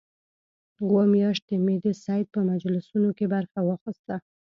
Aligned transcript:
اووه 0.81 1.03
میاشتې 1.13 1.55
مې 1.65 1.75
د 1.85 1.87
سید 2.03 2.25
په 2.35 2.39
مجلسونو 2.49 3.09
کې 3.17 3.25
برخه 3.33 3.59
واخیسته. 3.63 4.15